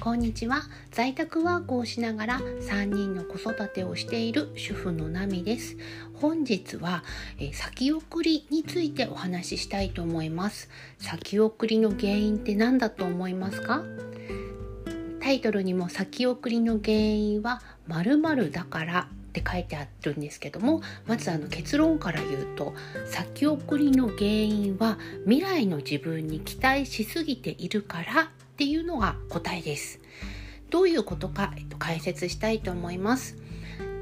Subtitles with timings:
[0.00, 0.62] こんにちは。
[0.90, 5.76] 在宅ワークをしながら3人の子育てをしている主婦のナミです。
[6.14, 7.04] 本日は、
[7.38, 10.70] え先送りについてお話ししたいと思います。
[10.96, 13.84] 先送りの原因って何だと思いますか？
[15.20, 22.72] タイトルにも先送りの原因は〇〇だからって書いてあるんですけどもまずあの結論から言うと
[23.04, 30.00] 先送りの原因は未来の自分に期待しすぎているからっていうのが答えです。
[30.68, 33.38] どういうことか、えっと、解説したいと思います。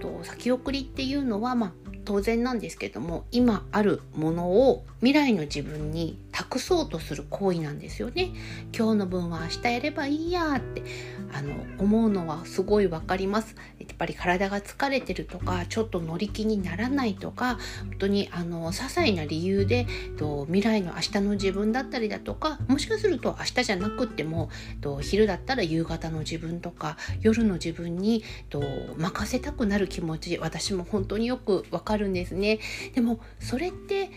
[0.00, 1.72] と先送りっていうのは、まあ、
[2.04, 8.30] 当然なんですけども今あるものを未来の自分に託そうとする行為なんですよね。
[8.72, 10.84] 今日の分は明日やればいいやって
[11.32, 13.56] あの思うのはすごいわかります。
[13.80, 24.48] やっぱり体が疲れてるとかちょっと乗り気にならないとか本当にあの些細な理由でと未来の明日の自分だったりだとかもしかすると明日じゃなくっても
[24.80, 28.62] と昼だったら夕方の自分とか夜の自分にと
[28.96, 32.60] 任せたくなる気持ち私も本当によくわかるんですね。
[32.94, 34.10] でもそれって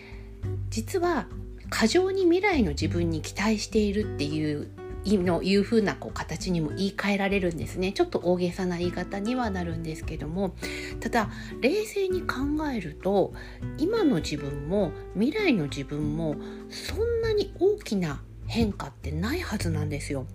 [0.69, 1.25] 実は
[1.71, 4.67] 過剰に未来の自分に期待しているっていう
[5.05, 10.53] のいう風なこう形にも言い換えられるんですねちょっと大げさな言い方にはなるんですけども
[10.99, 12.35] ただ冷静に考
[12.71, 13.33] えると
[13.79, 16.35] 今の自分も未来の自分も
[16.69, 20.27] そんなに大きな変化ってないはずなんですよ。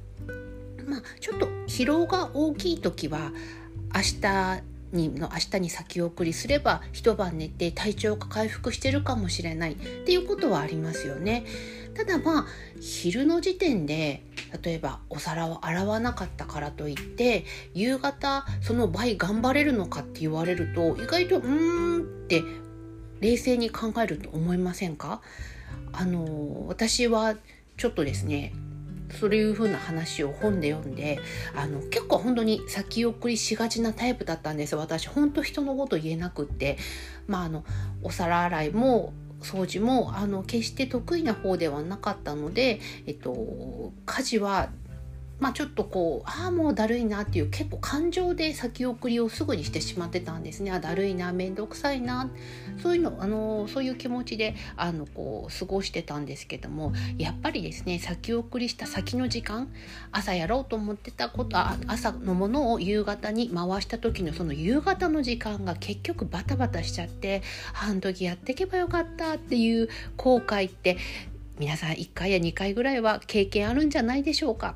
[0.86, 3.32] まあ、ちょっと疲労が大きい時は
[3.94, 11.44] 明日にの明日に先送りすれば一晩寝て体調が回復してるかもしれないっていうことはありますよね。
[11.94, 12.46] ただまあ
[12.80, 14.22] 昼の時点で
[14.62, 22.42] 例えばお皿を洗わなかったからといって夕方その倍頑張れるのかって言われると意外とうーんって
[23.20, 25.22] 冷静に考えると思いませんか？
[25.92, 27.34] あの私は
[27.78, 28.52] ちょっとですね
[29.16, 31.18] そういう風な話を本で読んで
[31.54, 36.76] あの結構本当に先送りしがちなタイプだったんです私本当人のこと言えなくって。
[37.26, 37.64] まああの
[38.02, 44.70] お皿洗いも掃除もあの決して得意な方ではなかったので、えっと、家事は
[45.38, 52.30] まあ、ちょっとこうああもうだるいなっていう結構感情で先送りをすぐにしてしまってたんですねあだるいな面倒くさいな
[52.82, 59.68] そういうのあのそういう気持ちであのこう過ごしてたんですけどもやっぱりですね先送りした先の時間
[60.10, 67.42] 朝やろうと思ってたことあ朝のものを夕方に回した時のその夕方の時間が結局バタバタしちゃって
[67.78, 70.96] あの時やっていけばよかったっていう後悔って
[71.58, 74.74] 皆さん1回や2回ぐらいは経験あるんじゃないでしょうか。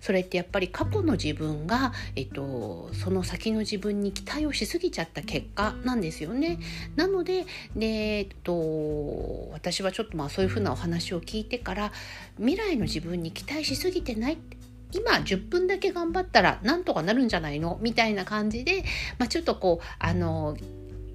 [0.00, 6.58] それってやっぱり過去の自分が、えっと、その先の自分に期待をしすぎちゃった結果なんですよね。
[6.96, 11.92] なのでで、えっと、私はちょっとまあそういうふうなお話を聞いてから
[12.38, 14.56] 未来の自分に期待しすぎてないって
[14.92, 17.78] 今10分だけ頑張ったらなんとかなるんじゃないの？
[17.80, 18.84] みたいな感じで、
[19.18, 20.56] まあ、ちょっとこうあの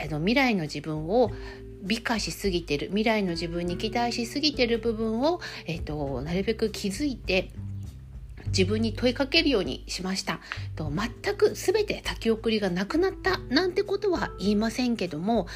[0.01, 1.31] あの未来の自分を
[1.83, 7.51] 美化しすぎてる未来の自分に期待しすぎてる部分を、えーと、なるべく気づいて
[8.55, 10.39] 自分に問いかけるようにしました。
[10.77, 15.47] と全く全て先送りがなくなったなんてことは言いませんけども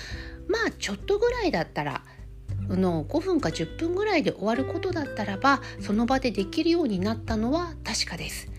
[0.48, 2.04] まあちょっとぐらいだったら
[2.68, 8.52] の5分か10分ぐらいで終わることだったらばその場でできるようになったのは確かです。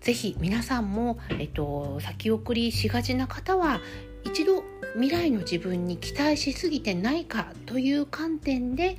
[0.00, 3.80] ぜひ皆さんも、えっと、先送りしがちな方は
[4.24, 4.62] 一度
[4.94, 8.98] 未来の自分に期待しすぎてないかという観点で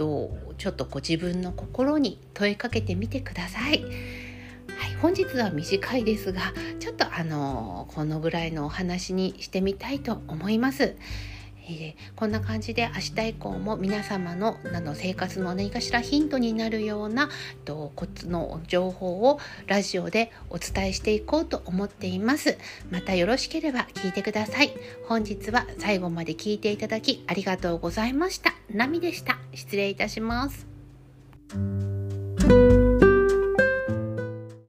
[0.00, 3.82] とちょっとご自分の心に問いかけてみてください。
[3.82, 10.96] はい、本日は短いですがちょっとあのこのぐらいのお話にしてみたいと思います。
[11.70, 17.28] えー、こんな感じで明日以降も皆様のあの生活の何かしらヒントになるような
[17.64, 22.58] とコツの情報をラジオでお伝えしていこうと思っています。
[22.90, 24.72] またよろしければ聞いてください。
[25.06, 28.54] 本日は最後まで聞いていただきありがとうございました。
[28.72, 29.38] ナミでした。
[29.54, 31.89] 失礼いたします。